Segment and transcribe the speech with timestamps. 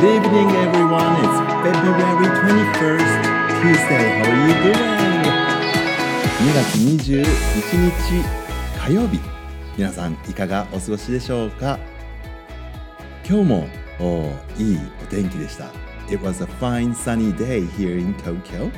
[0.00, 1.12] Good evening, everyone.
[1.20, 3.20] It's February 21st,
[3.60, 4.06] Tuesday.
[4.16, 5.28] How are you doing?
[6.40, 7.20] 2月21
[7.76, 8.24] 日
[8.78, 9.20] 火曜日。
[9.76, 11.78] 皆さん、いかがお過ごしでしょうか
[13.28, 13.68] 今日も
[14.00, 15.66] おいいお天気でした。
[16.08, 18.70] It was a fine sunny day here in Tokyo.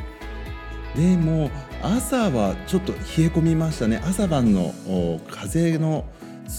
[0.96, 1.52] でも
[1.82, 4.02] 朝はちょっと冷え込みましたね。
[4.04, 4.75] 朝晩の
[5.31, 6.04] 風の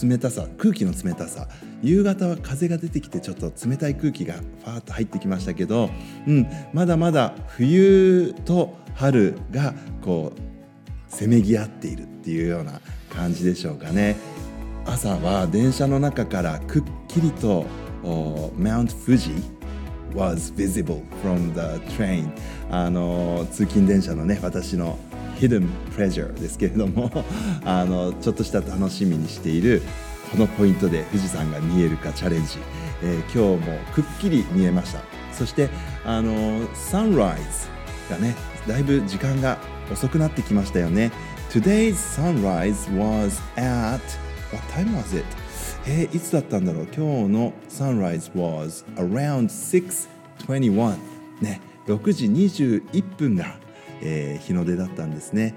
[0.02, 1.50] 冷たさ空気の冷たさ
[1.84, 5.90] 夕方は風が出てきてちょっと冷たい空気がファーッと入ってきましたけど、
[6.26, 10.40] うん、まだまだ冬と春がこう
[11.08, 12.80] せめぎ合っているっていうような
[13.14, 14.16] 感じでしょうかね。
[14.86, 17.66] 朝は電車の中からくっきりと
[18.04, 19.42] Mount Fuji
[20.14, 22.30] was visible from the train
[22.70, 24.98] あの通勤電車のね私の
[25.40, 27.10] hidden pleasure ですけれども
[27.66, 29.82] あのちょっとした楽しみにしている
[30.34, 32.58] このポイントで富士山が見えるかチャレンジ、
[33.04, 35.02] えー、今日もくっきり見えました。
[35.32, 35.70] そして
[36.04, 38.36] あのサンライズがね
[38.68, 39.60] だいぶ時間が
[39.92, 41.12] 遅くなってきましたよね。
[41.52, 44.02] Today's sunrise was at
[44.52, 45.24] what time was it?
[45.86, 46.86] えー、いつだったんだろう？
[46.86, 49.50] 今日の sunrise was around
[50.48, 50.98] 6:21
[51.42, 53.62] ね6時21分が
[54.06, 55.56] えー、日の出だったんですね。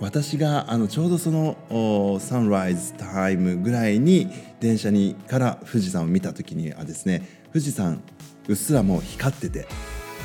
[0.00, 4.30] 私があのちょうどそのサンライズタイムぐらいに
[4.60, 8.02] 電車にから富士山を見た時にはですね富士山
[8.48, 9.66] うっすらもう光ってて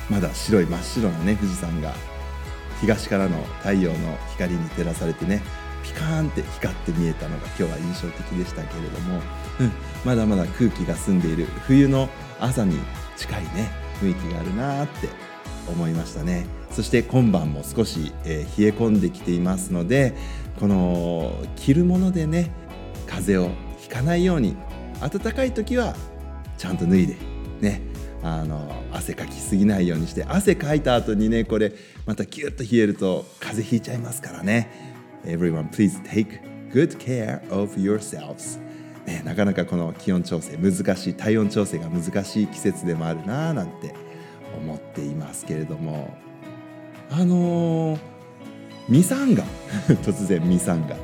[0.09, 1.93] まだ白い真っ白なね富士山が
[2.81, 5.41] 東からの太陽の光に照らされてね
[5.83, 9.21] ピカーンって光って見えたのが今日は印象的でしたけれども、
[9.59, 9.71] うん、
[10.03, 12.77] まだまだ空気が澄んでいる冬の朝に
[13.15, 15.30] 近いね雰囲気があるなって
[15.71, 16.45] 思いましたね。
[16.71, 20.13] そして今晩も少し、えー、冷え込んできていますので
[20.59, 22.51] この着るものでね
[23.07, 24.55] 風邪をひかないように
[25.01, 25.95] 暖かい時は
[26.57, 27.17] ちゃんと脱いで
[27.59, 27.81] ね
[28.23, 31.73] あの汗かきすぎないようにして汗かいた後にねこれ
[32.05, 34.91] またキュッと冷えると風邪ひいちゃいますからね。
[35.25, 36.39] Everyone please take
[36.71, 38.59] good care of yourselves.
[39.05, 43.95] ね、なかなかこの気温調整難しい体温調整が難しい季節でもあるなぁなんて
[44.57, 46.13] 思っていますけれども
[47.09, 47.99] あのー、
[48.87, 49.43] ミサンガ
[50.03, 50.95] 突然ミサンガ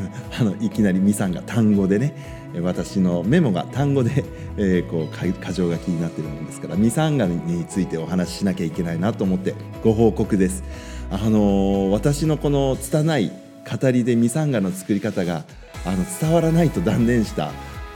[0.40, 4.24] あのいきなりミサンガ単語でね私のメモが単語で、
[4.56, 9.54] えー、こう箇条書きになってるもんですからミサンガについてお話ししなきゃいけないなと思って
[9.84, 10.64] ご報告です。
[11.10, 13.32] あのー、私のこの拙い
[13.80, 15.44] 語りでミサンガの作り方が
[15.84, 17.52] あの伝わらないと断念した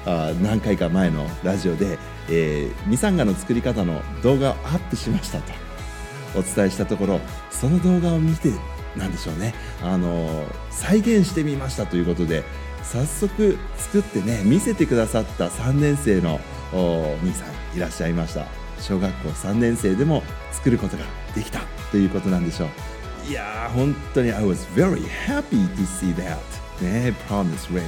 [0.06, 5.52] あ何回か前のラジオでえー、ミサンガの作り方の動画をアップしましたと。
[6.36, 7.20] お伝えしたところ
[7.50, 8.50] その動画を見て
[8.96, 9.54] なんでしょうね。
[9.82, 12.42] あの再現してみましたということで
[12.82, 16.40] 早速作ってね見せてくださった3年生の
[16.72, 18.46] お兄さんいらっしゃいました。
[18.80, 21.04] 小学校3年生でも作ることが
[21.34, 21.60] できた
[21.91, 22.68] ということなんでしょう。
[23.30, 26.36] いやー本当に I was very happy to see that
[26.82, 27.82] ね Promise Ring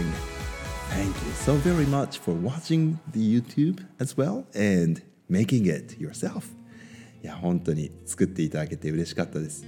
[0.90, 6.44] Thank you so very much for watching the YouTube as well and making it yourself.
[7.22, 9.66] いや、本当に作っていただけて嬉しかったです。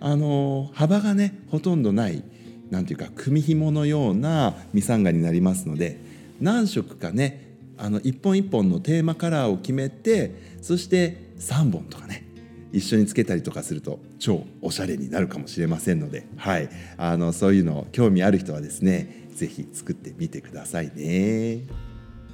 [0.00, 2.22] あの、幅がね、ほとんどない、
[2.70, 5.98] なんていうか、組紐のようなミサンガになりますので、
[6.40, 12.26] 何色かね、あの、一本一本のテーマカラーを決めて、そして3本とかね、
[12.72, 16.68] 一緒につけたりとかすると超おしゃれになるかもしれませんので、はい、
[16.98, 21.64] あのそういうの興味ある人はですねぜひ作ってみてくださいね。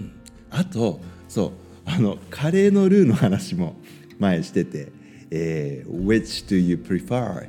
[0.00, 0.12] うん、
[0.50, 1.52] あとそう
[1.84, 3.74] あのカレーのルーの話も
[4.18, 4.92] 前してて、
[5.30, 7.48] えー、Which do you prefer?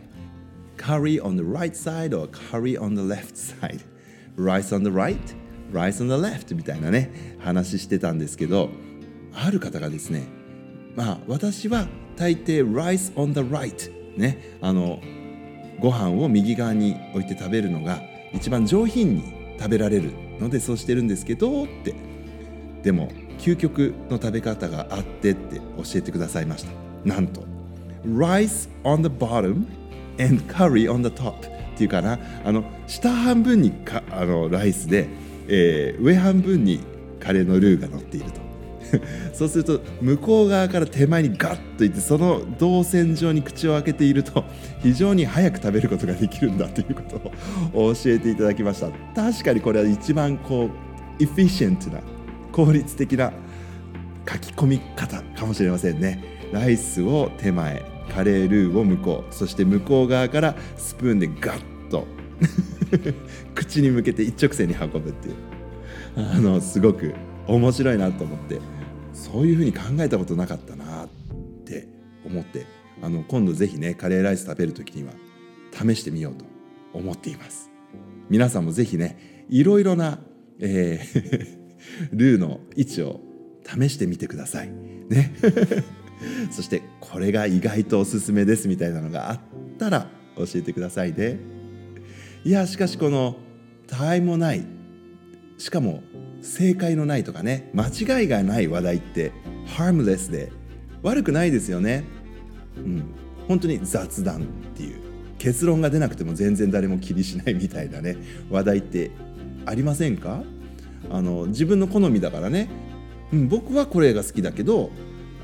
[0.78, 3.82] Curry on the right side or curry on the left side?
[4.36, 5.18] Rice on the right?
[5.72, 6.56] Rice on the left?
[6.56, 8.70] みたいなね話してたんですけど
[9.36, 10.28] ある方がですね
[10.96, 11.88] まあ私は
[12.18, 15.00] 大抵 Rice on the right ねあの
[15.80, 18.02] ご飯を右側に置いて食べるのが
[18.34, 21.94] 一番上品に食べられるのでそうしてるんですけどって。
[22.84, 23.10] でも
[23.40, 26.72] 究極の食べ方があってって教えてくださいました。
[27.06, 27.44] なんと。
[28.06, 29.66] Rice on the bottom
[30.20, 32.20] and curry on the top っていうかな。
[32.44, 35.08] あの下半分にかあのライスで、
[35.48, 36.82] えー、上半分に
[37.20, 38.43] カレーのルーが乗っていると。
[39.34, 44.44] そうすると向こう側から手前にガッといってその動線上に口を開けていると
[44.82, 48.90] 非常に早く食べることができるんだということを教えていただきました。
[49.16, 50.70] 確かにこれは一番こ
[51.20, 52.00] うエフィシェントな
[52.52, 53.32] 効率的な
[54.30, 56.24] 書き込み方かもしれませんね。
[56.52, 62.06] ライスを手前カレールーを向こうそして向こう側からスプーンでガッと
[63.56, 65.36] 口に向けて一直線に運ぶっていう。
[66.16, 67.16] あのすごく
[67.48, 68.60] 面白いなと思って。
[69.14, 71.08] そういうふうに考えたことなかったなっ
[71.66, 71.88] て
[72.26, 72.66] 思って
[73.02, 75.14] あの今度ぜひねカレーライス食べる時には
[75.72, 76.46] 試してみようと
[76.94, 77.70] 思っています。
[78.30, 80.20] 皆さんもぜひねいろいろな、
[80.60, 81.64] えー
[82.12, 83.20] ルーの位置を
[83.66, 84.70] 試してみてください。
[85.10, 85.34] ね。
[86.52, 89.40] そしてこれが意外とおすすめですみたいなのがあっ
[89.78, 90.08] たら
[90.38, 91.40] 教えてくださいね。
[92.46, 93.38] いやしかしこの
[93.88, 94.66] 他愛もない
[95.58, 96.04] しかも
[96.44, 99.32] 正解のないとかね間違いがない話題って
[99.66, 100.52] ハームレスで
[101.02, 102.04] 悪くないですよね。
[102.78, 103.04] うん。
[103.48, 104.46] 本当に雑談っ
[104.76, 105.02] ていう。
[105.38, 108.16] 結論が出なくても全然誰も気にしないみたいなね
[108.50, 109.12] 話題って
[109.66, 110.44] ありませんか？
[111.10, 112.70] あの自分の好みだからね、
[113.34, 114.90] うん、僕はこれが好きだけど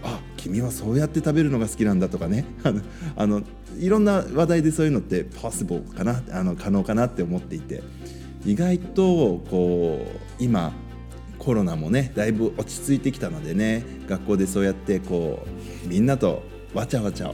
[0.02, 2.46] あ君はそうやって食べるのが好きなんだとかね。
[2.64, 2.82] あの
[3.18, 3.44] あの
[3.78, 7.82] いろんな話題でそういうのって possible かなあの可能かなって思っていて。
[8.46, 10.08] 意外とこ
[10.40, 10.72] う今
[11.40, 15.46] コロナもねだいぶ落ち着いてきたのでね学校でそうやってこ
[15.86, 16.44] うみんなと
[16.74, 17.34] わちゃわちゃ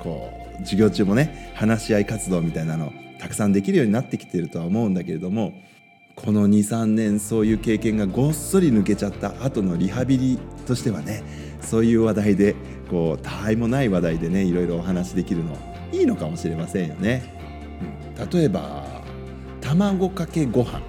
[0.00, 5.54] こう授業中もね話し合い活動みたいなのたくさんできるようになってきてるとは思うんだけれども
[6.14, 11.22] この23年そういう経験がごっそり抜けちゃった後のリハビリとしてはね
[11.60, 12.54] そういう話題で
[12.90, 15.56] こう他愛もない話題でねいろいろお話しできるの
[15.92, 17.38] いいのかもしれませんよね。
[18.32, 18.84] 例えば
[19.60, 20.82] 卵かけご飯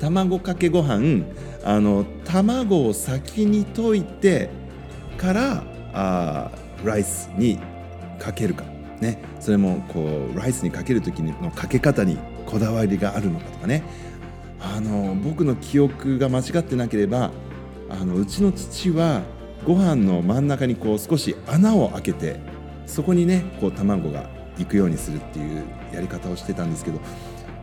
[0.00, 1.24] 卵かけご飯
[1.64, 4.50] あの卵を先に溶いて
[5.18, 6.50] からあ
[6.84, 7.58] ライスに
[8.18, 8.64] かけるか、
[9.00, 13.82] ね、それもこうライスにかける時のかけ方にこだわりがあるのかとかね。
[14.58, 17.30] あの僕の記憶が間違ってなければ
[17.88, 19.22] あのうちの父は
[19.64, 22.40] ご飯の真ん中にこう少し穴を開けて
[22.86, 24.28] そこにねこう卵が
[24.58, 27.00] 行くようにするっていうやり方をしてたんですけど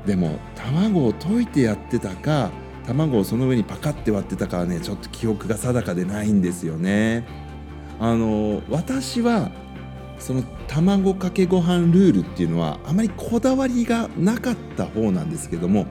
[0.06, 2.52] でも卵を溶いてやってたか
[2.86, 7.26] 卵をその上にパカって割ってたかはねちょっと記憶が定かでないんですよね。
[8.00, 9.52] あの私は
[10.20, 15.86] その卵かけご飯ルールっていうのはあまりこだわりがなかった方なんですけども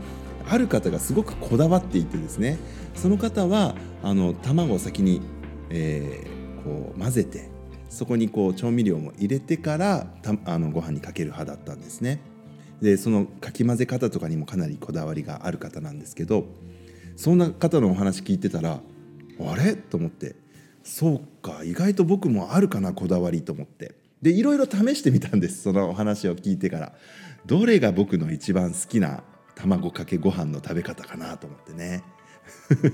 [0.48, 2.58] ある方がすごくこだわっていてですね
[2.94, 5.22] その方はあの卵を先に、
[5.70, 7.50] えー、こう混ぜて
[7.88, 12.20] そこにこう調味料も入れてからたあのご飯にかける派だったんですね。
[12.82, 16.46] でそのかき混ぜ方とかにもかなりこだわりがある方なんですけど
[17.16, 18.80] そんな方のお話聞いてたら
[19.40, 19.76] あれ？
[19.76, 20.34] と思って
[20.82, 23.94] そうか意外と僕もあるかなこだわりと思って。
[24.20, 26.92] でいろいろ試してみたんですそのお話を聞いてから。
[27.44, 29.24] どれが僕の一番好きな
[29.56, 32.04] 卵かけご飯の食べ方かなと思ってね。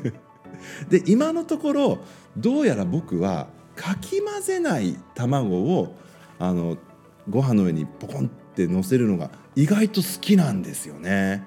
[0.88, 1.98] で今のところ
[2.36, 5.94] どうやら僕はかき混ぜない卵を
[6.38, 6.78] あの
[7.28, 8.30] ご飯の上にポコン
[8.64, 11.44] って乗せるのが意外と好きなんですよね。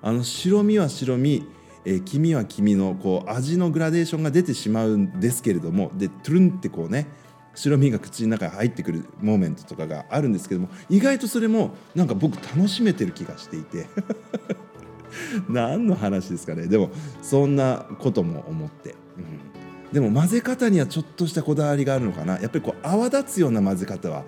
[0.00, 1.46] あの白身は白身
[1.84, 7.06] え、黄身は黄身のこう味のグラデーションが出てしまうんですけれどもでトゥルンってこうね
[7.54, 13.86] 白身が口の中に入ってくるモーメントとかがあるんですけども意外とそれもなんか僕楽しめてる気がしていて。
[15.48, 16.66] 何の話ですかね。
[16.66, 16.90] でも
[17.22, 22.38] そんなことも思って、うん、でも混ぜ方にはちょっとしたこだわりがあるのかな。
[22.38, 24.24] やっぱりこう泡立つような混ぜ方は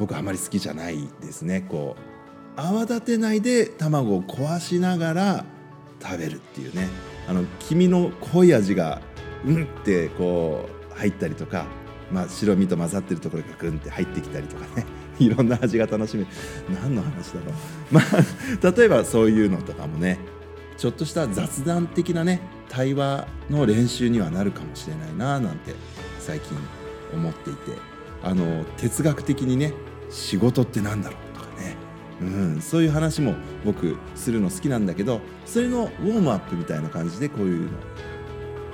[0.00, 1.60] 僕あまり好きじゃないですね。
[1.68, 1.94] こ
[2.56, 5.44] う泡立てないで卵を壊しながら
[6.02, 6.88] 食べるっていうね。
[7.28, 9.02] あの黄身の濃い味が
[9.44, 11.66] うんってこう入ったりとか、
[12.10, 14.86] まあ、白身と混ざってるところがグンって入ってきたりとかね。
[15.20, 16.28] いろんな味が楽しめる。
[16.82, 17.54] 何の話だろう。
[17.92, 20.18] まあ例えばそういうのとかもね
[20.78, 22.40] ちょっとした雑談的なね
[22.70, 25.74] 対話の練習にはなるかもしれないななんて
[26.18, 26.56] 最近
[27.12, 27.90] 思っていて。
[28.22, 29.72] あの哲学的にね
[30.10, 31.76] 仕事って何だろうとかね
[32.20, 37.78] うん、そういう話も僕するの好きなんだけどそれのウォームアップみたいな感じでこういうの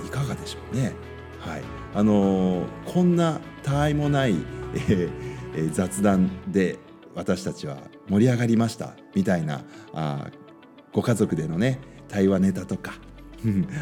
[0.05, 0.93] いかがでしょうね。
[1.39, 1.63] はい
[1.95, 4.35] あのー、こんな他愛もない、
[4.75, 5.11] えー
[5.55, 6.79] えー、雑談で
[7.15, 7.79] 私たちは
[8.09, 9.65] 盛り上がりましたみたいな
[9.95, 10.31] あ
[10.93, 11.79] ご家族でのね
[12.09, 12.95] 対話ネタとか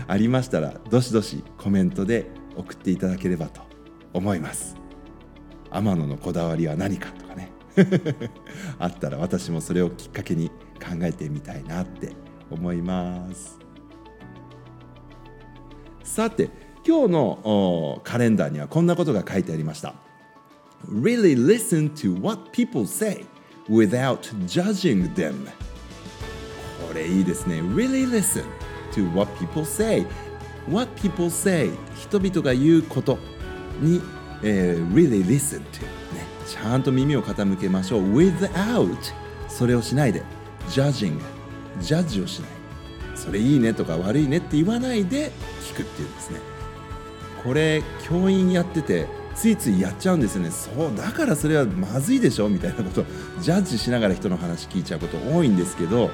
[0.06, 3.62] ありましたらどしどしコメントで送っていただければと
[4.12, 4.76] 思います。
[5.70, 7.08] 天野のこだわりは何か
[8.78, 12.12] あったら私もそれをきっかけに考えてみたいなって
[12.50, 13.58] 思います
[16.02, 16.50] さて
[16.86, 19.94] 今日のカレンダーにはこんなことが書いてありました
[20.86, 23.24] Really listen to what people say
[23.68, 25.46] without judging them
[26.86, 28.44] これいいですね Really listen
[28.92, 30.06] to what people say
[30.68, 33.18] What people say 人々が言うこと
[33.80, 34.00] に、
[34.42, 36.03] えー、really listen to
[36.46, 38.16] ちゃんと耳を傾けましょう。
[38.16, 38.96] Without
[39.48, 40.22] それをしないで。
[40.68, 41.20] Judging
[41.80, 42.50] ジャッジをしない。
[43.14, 45.30] それいいねとか悪いねって言わないで
[45.62, 46.40] 聞くっていうんですね。
[47.42, 50.50] これ教員やっててついついやっちゃうんですよね。
[50.50, 53.04] そうだからそれはまずいでしょみたいなこと。
[53.40, 56.10] ジャッジしながら人の話聞いちゃうこと多いんですけど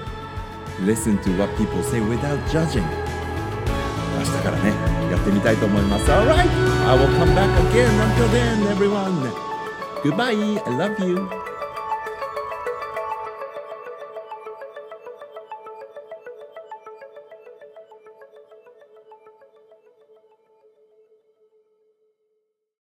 [0.84, 2.82] Listen to what people say without judging
[4.18, 4.70] 明日からね
[5.10, 6.10] やってみたいと思います。
[6.10, 6.48] Alright!
[6.86, 7.88] I will come back again.
[8.00, 9.49] Until then everyone.
[10.02, 10.62] Goodbye.
[10.64, 11.39] I love you